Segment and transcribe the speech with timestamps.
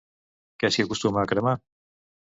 [0.63, 1.57] Què s'hi acostuma a cremar?